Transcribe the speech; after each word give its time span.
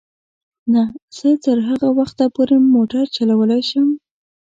نه، 0.73 0.83
زه 1.17 1.29
تر 1.45 1.57
هغه 1.69 1.87
وخته 1.99 2.23
پورې 2.35 2.55
موټر 2.75 3.03
چلولای 3.15 3.61
شم. 3.69 3.87